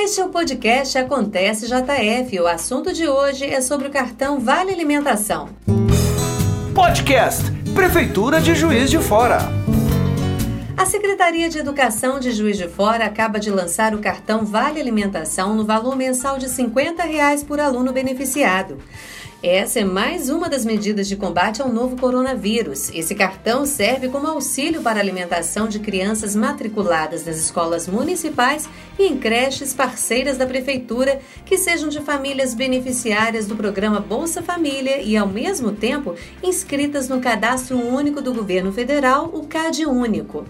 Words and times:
Este 0.00 0.20
é 0.20 0.24
o 0.24 0.28
podcast 0.28 0.96
Acontece 0.96 1.66
JF. 1.66 2.38
O 2.38 2.46
assunto 2.46 2.92
de 2.92 3.08
hoje 3.08 3.44
é 3.44 3.60
sobre 3.60 3.88
o 3.88 3.90
cartão 3.90 4.38
Vale 4.38 4.72
Alimentação. 4.72 5.48
Podcast 6.72 7.42
Prefeitura 7.74 8.40
de 8.40 8.54
Juiz 8.54 8.90
de 8.90 8.98
Fora. 8.98 9.38
A 10.76 10.86
Secretaria 10.86 11.48
de 11.48 11.58
Educação 11.58 12.20
de 12.20 12.30
Juiz 12.30 12.56
de 12.56 12.68
Fora 12.68 13.04
acaba 13.04 13.40
de 13.40 13.50
lançar 13.50 13.92
o 13.92 13.98
cartão 13.98 14.44
Vale 14.44 14.80
Alimentação 14.80 15.56
no 15.56 15.64
valor 15.64 15.96
mensal 15.96 16.38
de 16.38 16.48
50 16.48 17.02
reais 17.02 17.42
por 17.42 17.58
aluno 17.58 17.92
beneficiado. 17.92 18.78
Essa 19.40 19.78
é 19.78 19.84
mais 19.84 20.28
uma 20.28 20.48
das 20.48 20.64
medidas 20.64 21.06
de 21.06 21.14
combate 21.14 21.62
ao 21.62 21.72
novo 21.72 21.96
coronavírus. 21.96 22.90
Esse 22.92 23.14
cartão 23.14 23.64
serve 23.64 24.08
como 24.08 24.26
auxílio 24.26 24.82
para 24.82 24.98
a 24.98 25.00
alimentação 25.00 25.68
de 25.68 25.78
crianças 25.78 26.34
matriculadas 26.34 27.24
nas 27.24 27.36
escolas 27.36 27.86
municipais 27.86 28.68
e 28.98 29.04
em 29.04 29.16
creches 29.16 29.72
parceiras 29.72 30.36
da 30.36 30.44
Prefeitura 30.44 31.20
que 31.46 31.56
sejam 31.56 31.88
de 31.88 32.00
famílias 32.00 32.52
beneficiárias 32.52 33.46
do 33.46 33.54
programa 33.54 34.00
Bolsa 34.00 34.42
Família 34.42 35.00
e, 35.00 35.16
ao 35.16 35.28
mesmo 35.28 35.70
tempo, 35.70 36.16
inscritas 36.42 37.08
no 37.08 37.20
Cadastro 37.20 37.78
Único 37.78 38.20
do 38.20 38.34
Governo 38.34 38.72
Federal, 38.72 39.30
o 39.32 39.46
CAD 39.46 39.86
Único. 39.86 40.46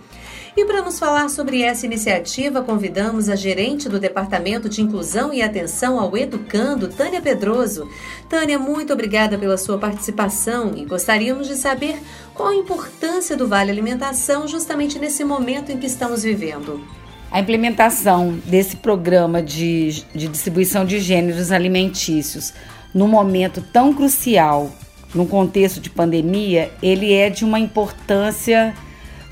E 0.59 0.65
para 0.65 0.83
nos 0.83 0.98
falar 0.98 1.30
sobre 1.30 1.62
essa 1.62 1.87
iniciativa, 1.87 2.61
convidamos 2.62 3.29
a 3.29 3.37
gerente 3.37 3.89
do 3.89 4.01
Departamento 4.01 4.69
de 4.69 4.83
Inclusão 4.83 5.33
e 5.33 5.41
Atenção 5.41 6.01
ao 6.01 6.16
Educando, 6.16 6.89
Tânia 6.89 7.23
Pedroso. 7.23 7.89
Tânia, 8.29 8.59
muito 8.59 8.93
obrigada 8.93 9.39
pela 9.39 9.57
sua 9.57 9.79
participação 9.79 10.73
e 10.75 10.85
gostaríamos 10.85 11.47
de 11.47 11.55
saber 11.55 12.02
qual 12.35 12.49
a 12.49 12.57
importância 12.57 13.37
do 13.37 13.47
Vale 13.47 13.71
Alimentação 13.71 14.49
justamente 14.49 14.99
nesse 14.99 15.23
momento 15.23 15.71
em 15.71 15.79
que 15.79 15.87
estamos 15.87 16.25
vivendo. 16.25 16.85
A 17.30 17.38
implementação 17.38 18.37
desse 18.45 18.79
programa 18.79 19.41
de, 19.41 20.02
de 20.13 20.27
distribuição 20.27 20.85
de 20.85 20.99
gêneros 20.99 21.52
alimentícios 21.52 22.52
num 22.93 23.07
momento 23.07 23.63
tão 23.73 23.95
crucial, 23.95 24.73
num 25.15 25.25
contexto 25.25 25.79
de 25.79 25.88
pandemia, 25.88 26.73
ele 26.82 27.13
é 27.13 27.30
de 27.30 27.45
uma 27.45 27.60
importância 27.60 28.75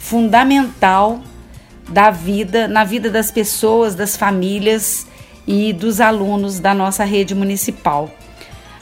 fundamental 0.07 1.21
da 1.89 2.13
vida, 2.13 2.69
na 2.69 2.85
vida 2.85 3.11
das 3.11 3.33
pessoas, 3.33 3.97
das 3.97 4.17
famílias 4.17 5.05
e 5.45 5.73
dos 5.73 6.01
alunos 6.01 6.61
da 6.61 6.73
nossa 6.73 7.03
rede 7.03 7.35
municipal. 7.35 8.09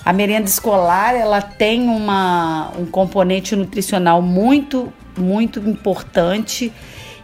A 0.04 0.12
merenda 0.12 0.46
escolar 0.46 1.14
ela 1.14 1.40
tem 1.40 1.88
uma, 1.88 2.72
um 2.78 2.84
componente 2.84 3.56
nutricional 3.56 4.20
muito, 4.20 4.92
muito 5.16 5.60
importante 5.60 6.70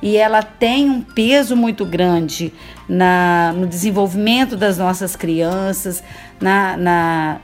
e 0.00 0.16
ela 0.16 0.42
tem 0.42 0.88
um 0.88 1.02
peso 1.02 1.54
muito 1.54 1.84
grande 1.84 2.54
na, 2.88 3.52
no 3.54 3.66
desenvolvimento 3.66 4.56
das 4.56 4.78
nossas 4.78 5.14
crianças, 5.14 6.02
na, 6.40 6.74
na, 6.74 7.36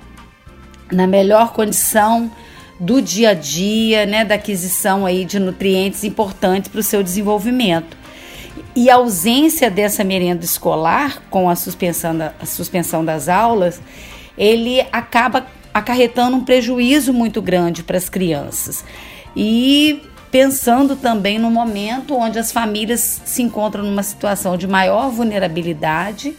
na 0.90 1.06
melhor 1.06 1.52
condição 1.52 2.30
do 2.78 3.00
dia 3.00 3.30
a 3.30 3.34
dia, 3.34 4.04
né, 4.06 4.24
da 4.24 4.34
aquisição 4.34 5.06
aí 5.06 5.24
de 5.24 5.38
nutrientes 5.38 6.04
importantes 6.04 6.68
para 6.68 6.80
o 6.80 6.82
seu 6.82 7.02
desenvolvimento. 7.02 7.96
E 8.74 8.90
a 8.90 8.96
ausência 8.96 9.70
dessa 9.70 10.04
merenda 10.04 10.44
escolar, 10.44 11.22
com 11.30 11.48
a 11.48 11.56
suspensão, 11.56 12.16
da, 12.16 12.34
a 12.40 12.44
suspensão 12.44 13.04
das 13.04 13.28
aulas, 13.28 13.80
ele 14.36 14.82
acaba 14.92 15.46
acarretando 15.72 16.36
um 16.36 16.44
prejuízo 16.44 17.12
muito 17.12 17.40
grande 17.40 17.82
para 17.82 17.96
as 17.96 18.08
crianças. 18.08 18.84
E 19.34 20.02
pensando 20.30 20.96
também 20.96 21.38
no 21.38 21.50
momento 21.50 22.14
onde 22.14 22.38
as 22.38 22.52
famílias 22.52 23.22
se 23.24 23.42
encontram 23.42 23.84
numa 23.84 24.02
situação 24.02 24.56
de 24.56 24.66
maior 24.66 25.10
vulnerabilidade, 25.10 26.36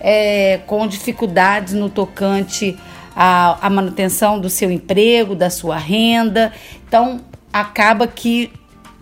é, 0.00 0.60
com 0.66 0.86
dificuldades 0.86 1.74
no 1.74 1.88
tocante 1.88 2.78
a, 3.14 3.58
a 3.66 3.70
manutenção 3.70 4.40
do 4.40 4.50
seu 4.50 4.70
emprego, 4.70 5.34
da 5.34 5.50
sua 5.50 5.76
renda. 5.76 6.52
Então, 6.86 7.20
acaba 7.52 8.06
que 8.06 8.52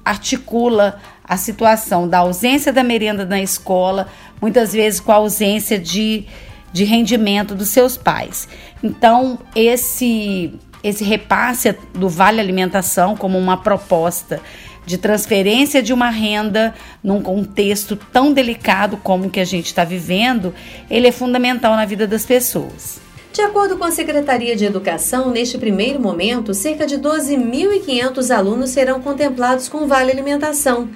articula 0.05 1.01
a 1.25 1.37
situação 1.37 2.09
da 2.09 2.19
ausência 2.19 2.73
da 2.73 2.83
merenda 2.83 3.25
na 3.25 3.41
escola, 3.41 4.09
muitas 4.41 4.73
vezes 4.73 5.01
com 5.01 5.13
a 5.13 5.17
ausência 5.17 5.79
de, 5.79 6.27
de 6.73 6.85
rendimento 6.85 7.55
dos 7.55 7.69
seus 7.69 7.97
pais. 7.97 8.49
Então, 8.83 9.39
esse, 9.55 10.53
esse 10.83 11.05
repasse 11.05 11.75
do 11.95 12.09
Vale 12.09 12.41
Alimentação 12.41 13.17
como 13.17 13.39
uma 13.39 13.57
proposta 13.57 14.41
de 14.85 14.99
transferência 14.99 15.83
de 15.83 15.93
uma 15.93 16.11
renda 16.11 16.75
num 17.03 17.23
contexto 17.23 17.95
tão 17.95 18.33
delicado 18.33 18.97
como 18.97 19.27
o 19.27 19.31
que 19.31 19.39
a 19.39 19.45
gente 19.45 19.67
está 19.67 19.85
vivendo, 19.85 20.53
ele 20.91 21.07
é 21.07 21.13
fundamental 21.13 21.77
na 21.77 21.85
vida 21.85 22.07
das 22.07 22.27
pessoas. 22.27 23.01
De 23.33 23.41
acordo 23.41 23.79
com 23.79 23.85
a 23.85 23.91
Secretaria 23.91 24.55
de 24.55 24.67
Educação, 24.67 25.31
neste 25.31 25.57
primeiro 25.57 25.99
momento, 25.99 26.53
cerca 26.53 26.87
de 26.87 26.99
12.500 26.99 28.31
alunos 28.31 28.69
serão 28.69 29.01
contemplados 29.01 29.71
com 29.71 29.87
Vale 29.87 30.13
Alimentação. 30.13 30.91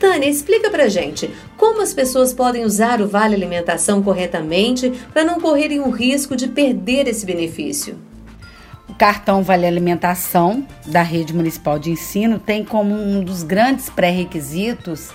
Tânia, 0.00 0.26
explica 0.26 0.70
pra 0.70 0.88
gente 0.88 1.30
como 1.54 1.82
as 1.82 1.92
pessoas 1.92 2.32
podem 2.32 2.64
usar 2.64 3.02
o 3.02 3.06
Vale 3.06 3.34
Alimentação 3.34 4.02
corretamente 4.02 4.90
para 5.12 5.22
não 5.22 5.38
correrem 5.38 5.80
o 5.80 5.90
risco 5.90 6.34
de 6.34 6.48
perder 6.48 7.06
esse 7.08 7.26
benefício. 7.26 7.98
O 8.88 8.94
cartão 8.94 9.42
Vale 9.42 9.66
Alimentação 9.66 10.66
da 10.86 11.02
Rede 11.02 11.34
Municipal 11.34 11.78
de 11.78 11.90
Ensino 11.90 12.38
tem 12.38 12.64
como 12.64 12.94
um 12.94 13.22
dos 13.22 13.42
grandes 13.42 13.90
pré-requisitos 13.90 15.10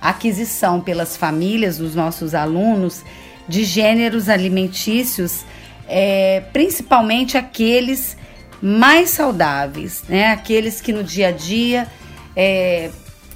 a 0.00 0.10
aquisição 0.10 0.80
pelas 0.80 1.16
famílias 1.16 1.78
dos 1.78 1.94
nossos 1.94 2.34
alunos 2.34 3.04
de 3.48 3.62
gêneros 3.62 4.28
alimentícios 4.28 5.44
é, 5.88 6.42
principalmente 6.52 7.36
aqueles 7.36 8.16
mais 8.60 9.10
saudáveis, 9.10 10.02
né? 10.08 10.32
Aqueles 10.32 10.80
que 10.80 10.92
no 10.92 11.04
dia 11.04 11.28
a 11.28 11.32
dia 11.32 11.86
é, 12.34 12.90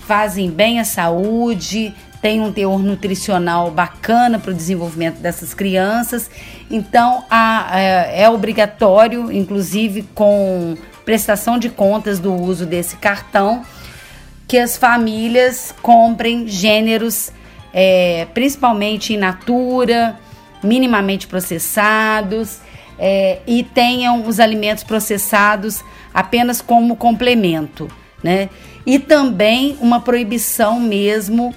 fazem 0.06 0.50
bem 0.50 0.80
à 0.80 0.84
saúde, 0.84 1.94
tem 2.20 2.40
um 2.40 2.52
teor 2.52 2.78
nutricional 2.78 3.70
bacana 3.70 4.38
para 4.38 4.50
o 4.50 4.54
desenvolvimento 4.54 5.18
dessas 5.18 5.54
crianças. 5.54 6.30
Então, 6.70 7.24
a, 7.30 7.70
é, 7.78 8.22
é 8.22 8.30
obrigatório, 8.30 9.32
inclusive 9.32 10.02
com 10.14 10.76
prestação 11.04 11.58
de 11.58 11.68
contas 11.68 12.18
do 12.18 12.34
uso 12.34 12.66
desse 12.66 12.96
cartão, 12.96 13.64
que 14.46 14.58
as 14.58 14.76
famílias 14.76 15.74
comprem 15.80 16.46
gêneros, 16.46 17.32
é, 17.72 18.26
principalmente 18.34 19.14
in 19.14 19.16
natura, 19.16 20.18
minimamente 20.62 21.26
processados 21.26 22.59
é, 22.98 23.38
e 23.47 23.62
tenham 23.62 24.26
os 24.26 24.38
alimentos 24.38 24.84
processados 24.84 25.82
apenas 26.12 26.60
como 26.60 26.97
complemento, 26.97 27.88
né? 28.22 28.50
E 28.84 28.98
também 28.98 29.76
uma 29.81 30.00
proibição 30.00 30.81
mesmo 30.81 31.54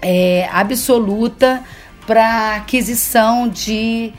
é, 0.00 0.48
absoluta 0.52 1.62
para 2.06 2.56
aquisição 2.56 3.48
de 3.48 4.12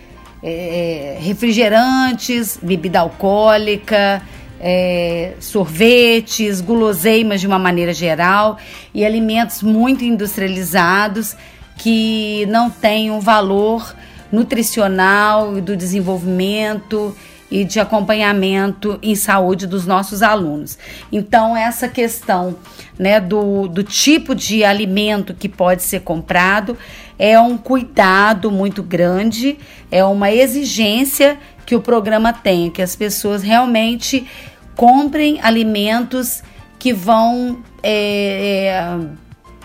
é, 0.43 1.17
refrigerantes, 1.21 2.59
bebida 2.61 2.99
alcoólica, 2.99 4.21
é, 4.59 5.33
sorvetes, 5.39 6.61
guloseimas 6.61 7.39
de 7.39 7.47
uma 7.47 7.59
maneira 7.59 7.93
geral 7.93 8.57
e 8.93 9.05
alimentos 9.05 9.61
muito 9.61 10.03
industrializados 10.03 11.35
que 11.77 12.45
não 12.47 12.69
tem 12.69 13.11
um 13.11 13.19
valor 13.19 13.95
nutricional 14.31 15.57
e 15.57 15.61
do 15.61 15.75
desenvolvimento 15.75 17.15
e 17.49 17.63
de 17.63 17.79
acompanhamento 17.79 18.99
em 19.01 19.15
saúde 19.15 19.65
dos 19.65 19.85
nossos 19.85 20.21
alunos. 20.21 20.77
Então, 21.11 21.55
essa 21.55 21.87
questão 21.87 22.57
né, 22.99 23.19
do, 23.19 23.67
do 23.67 23.83
tipo 23.83 24.35
de 24.35 24.65
alimento 24.65 25.33
que 25.33 25.47
pode 25.47 25.83
ser 25.83 26.01
comprado 26.01 26.77
é 27.17 27.39
um 27.39 27.57
cuidado 27.57 28.51
muito 28.51 28.83
grande, 28.83 29.57
é 29.89 30.03
uma 30.03 30.31
exigência 30.31 31.37
que 31.65 31.75
o 31.75 31.81
programa 31.81 32.33
tem, 32.33 32.69
que 32.69 32.81
as 32.81 32.95
pessoas 32.95 33.43
realmente 33.43 34.27
comprem 34.75 35.39
alimentos 35.41 36.43
que 36.77 36.93
vão 36.93 37.59
é, 37.81 38.67
é, 38.67 38.99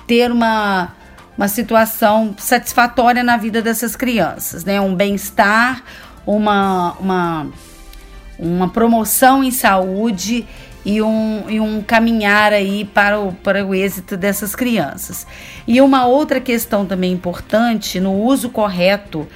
ter 0.07 0.31
uma 0.31 0.95
uma 1.37 1.49
situação 1.49 2.35
satisfatória 2.39 3.23
na 3.23 3.37
vida 3.37 3.63
dessas 3.63 3.97
crianças, 3.97 4.65
né? 4.65 4.81
Um 4.81 4.95
bem-estar, 4.95 5.83
uma, 6.27 6.93
uma, 7.01 7.47
uma 8.39 8.69
promoção 8.69 9.43
em 9.43 9.51
saúde 9.51 10.47
e 10.85 11.01
um, 11.01 11.45
e 11.49 11.61
um 11.61 11.83
caminhar 11.83 12.53
aí 12.53 12.85
para 12.85 13.19
o, 13.21 13.33
para 13.33 13.65
o 13.65 13.75
êxito 13.75 14.17
dessas 14.17 14.55
crianças. 14.55 15.27
E 15.67 15.81
uma 15.81 16.07
outra 16.07 16.41
questão 16.41 16.85
também 16.85 17.13
importante 17.13 18.01
no 18.01 18.13
uso 18.13 18.51
correto 18.51 19.27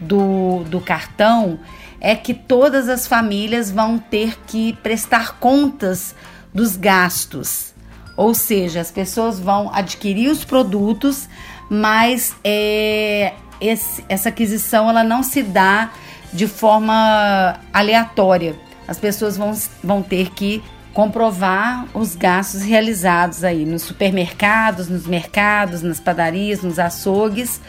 do, 0.00 0.64
do 0.64 0.80
cartão 0.80 1.58
é 2.00 2.14
que 2.14 2.34
todas 2.34 2.88
as 2.88 3.06
famílias 3.06 3.70
vão 3.70 3.98
ter 3.98 4.38
que 4.46 4.72
prestar 4.82 5.38
contas 5.38 6.14
dos 6.52 6.76
gastos 6.76 7.73
ou 8.16 8.34
seja, 8.34 8.80
as 8.80 8.90
pessoas 8.90 9.40
vão 9.40 9.70
adquirir 9.72 10.30
os 10.30 10.44
produtos, 10.44 11.28
mas 11.68 12.34
é, 12.44 13.32
esse, 13.60 14.04
essa 14.08 14.28
aquisição 14.28 14.88
ela 14.88 15.02
não 15.02 15.22
se 15.22 15.42
dá 15.42 15.90
de 16.32 16.46
forma 16.46 17.58
aleatória. 17.72 18.56
As 18.86 18.98
pessoas 18.98 19.36
vão, 19.36 19.52
vão 19.82 20.02
ter 20.02 20.30
que 20.30 20.62
comprovar 20.92 21.86
os 21.92 22.14
gastos 22.14 22.62
realizados 22.62 23.42
aí 23.42 23.64
nos 23.64 23.82
supermercados, 23.82 24.88
nos 24.88 25.06
mercados, 25.06 25.82
nas 25.82 25.98
padarias, 25.98 26.62
nos 26.62 26.78
açougues 26.78 27.60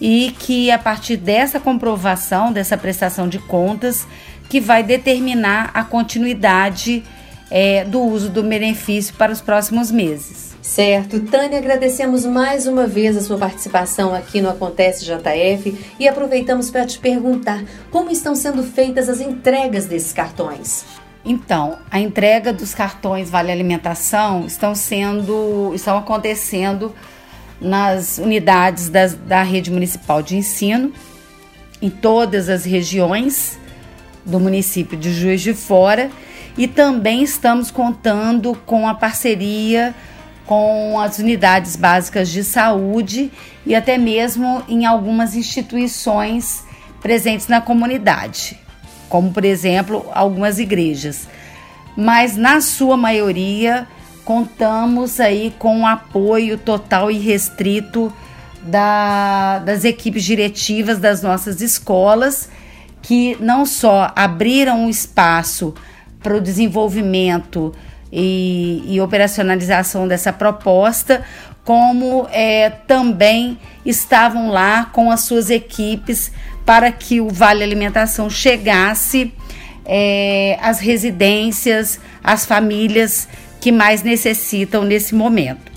e 0.00 0.34
que 0.38 0.70
a 0.70 0.78
partir 0.78 1.16
dessa 1.16 1.58
comprovação, 1.58 2.52
dessa 2.52 2.76
prestação 2.76 3.28
de 3.28 3.38
contas, 3.38 4.06
que 4.48 4.60
vai 4.60 4.82
determinar 4.82 5.70
a 5.74 5.82
continuidade 5.82 7.02
é, 7.54 7.84
do 7.84 8.00
uso 8.00 8.30
do 8.30 8.42
benefício 8.42 9.14
para 9.14 9.30
os 9.30 9.42
próximos 9.42 9.90
meses. 9.90 10.56
Certo. 10.62 11.20
Tânia, 11.20 11.58
agradecemos 11.58 12.24
mais 12.24 12.66
uma 12.66 12.86
vez 12.86 13.14
a 13.14 13.20
sua 13.20 13.36
participação 13.36 14.14
aqui 14.14 14.40
no 14.40 14.48
Acontece 14.48 15.04
JF 15.04 15.76
e 16.00 16.08
aproveitamos 16.08 16.70
para 16.70 16.86
te 16.86 16.98
perguntar 16.98 17.62
como 17.90 18.10
estão 18.10 18.34
sendo 18.34 18.62
feitas 18.62 19.06
as 19.06 19.20
entregas 19.20 19.84
desses 19.84 20.14
cartões. 20.14 20.86
Então, 21.22 21.78
a 21.90 22.00
entrega 22.00 22.54
dos 22.54 22.74
cartões 22.74 23.28
Vale 23.28 23.52
Alimentação 23.52 24.46
estão 24.46 24.74
sendo, 24.74 25.72
estão 25.74 25.98
acontecendo 25.98 26.94
nas 27.60 28.16
unidades 28.16 28.88
das, 28.88 29.14
da 29.14 29.42
rede 29.42 29.70
municipal 29.70 30.22
de 30.22 30.36
ensino, 30.36 30.90
em 31.82 31.90
todas 31.90 32.48
as 32.48 32.64
regiões 32.64 33.58
do 34.24 34.40
município 34.40 34.96
de 34.96 35.12
Juiz 35.12 35.42
de 35.42 35.52
Fora, 35.52 36.10
e 36.56 36.66
também 36.68 37.22
estamos 37.22 37.70
contando 37.70 38.54
com 38.66 38.88
a 38.88 38.94
parceria 38.94 39.94
com 40.46 40.98
as 40.98 41.18
unidades 41.18 41.76
básicas 41.76 42.28
de 42.28 42.42
saúde 42.42 43.30
e 43.64 43.74
até 43.74 43.96
mesmo 43.96 44.62
em 44.68 44.84
algumas 44.84 45.36
instituições 45.36 46.64
presentes 47.00 47.46
na 47.48 47.60
comunidade 47.60 48.60
como 49.12 49.30
por 49.30 49.44
exemplo 49.44 50.06
algumas 50.14 50.58
igrejas. 50.58 51.28
Mas 51.94 52.34
na 52.34 52.62
sua 52.62 52.96
maioria 52.96 53.86
contamos 54.24 55.20
aí 55.20 55.54
com 55.58 55.82
o 55.82 55.86
apoio 55.86 56.56
total 56.56 57.10
e 57.10 57.18
restrito 57.18 58.10
da, 58.62 59.58
das 59.58 59.84
equipes 59.84 60.24
diretivas 60.24 60.98
das 60.98 61.20
nossas 61.20 61.60
escolas, 61.60 62.48
que 63.02 63.36
não 63.38 63.66
só 63.66 64.10
abriram 64.16 64.86
um 64.86 64.88
espaço 64.88 65.74
para 66.22 66.36
o 66.36 66.40
desenvolvimento 66.40 67.74
e, 68.12 68.82
e, 68.86 69.00
operacionalização 69.00 70.06
dessa 70.06 70.32
proposta, 70.32 71.24
como 71.64 72.26
é, 72.30 72.70
também 72.70 73.58
estavam 73.86 74.50
lá 74.50 74.86
com 74.86 75.10
as 75.10 75.22
suas 75.22 75.48
equipes 75.48 76.30
para 76.66 76.92
que 76.92 77.20
o 77.20 77.28
Vale 77.28 77.62
Alimentação 77.62 78.28
chegasse 78.28 79.32
é, 79.84 80.58
às 80.60 80.78
residências, 80.78 81.98
às 82.22 82.44
famílias 82.44 83.28
que 83.60 83.72
mais 83.72 84.02
necessitam 84.02 84.84
nesse 84.84 85.14
momento. 85.14 85.72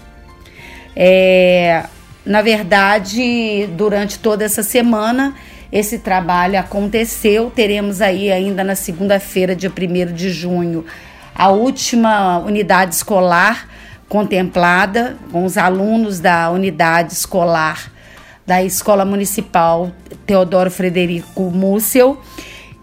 É, 0.95 1.83
na 2.25 2.41
verdade, 2.41 3.67
durante 3.77 4.17
toda 4.17 4.43
essa 4.43 4.63
semana, 4.63 5.35
esse 5.71 5.99
trabalho 5.99 6.59
aconteceu. 6.59 7.51
Teremos 7.53 8.01
aí 8.01 8.31
ainda 8.31 8.63
na 8.63 8.75
segunda-feira, 8.75 9.55
dia 9.55 9.71
1 9.71 10.13
de 10.13 10.29
junho, 10.29 10.85
a 11.33 11.49
última 11.49 12.39
unidade 12.39 12.95
escolar 12.95 13.67
contemplada 14.07 15.17
com 15.31 15.45
os 15.45 15.57
alunos 15.57 16.19
da 16.19 16.49
unidade 16.51 17.13
escolar 17.13 17.91
da 18.45 18.63
Escola 18.63 19.03
Municipal 19.03 19.91
Teodoro 20.25 20.69
Frederico 20.69 21.49
Mússel 21.49 22.21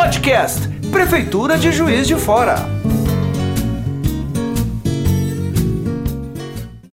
Podcast 0.05 0.67
Prefeitura 0.91 1.57
de 1.57 1.71
Juiz 1.71 2.05
de 2.07 2.15
Fora. 2.15 2.57